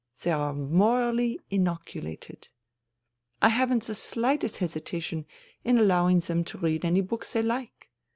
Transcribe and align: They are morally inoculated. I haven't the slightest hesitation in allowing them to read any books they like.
They 0.23 0.31
are 0.31 0.51
morally 0.55 1.39
inoculated. 1.51 2.47
I 3.39 3.49
haven't 3.49 3.83
the 3.83 3.93
slightest 3.93 4.57
hesitation 4.57 5.27
in 5.63 5.77
allowing 5.77 6.17
them 6.21 6.43
to 6.45 6.57
read 6.57 6.83
any 6.83 7.01
books 7.01 7.33
they 7.33 7.43
like. 7.43 7.91